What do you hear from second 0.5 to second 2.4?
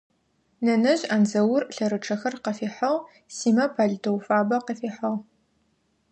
Нэнэжъ Андзаур лъэрычъэхэр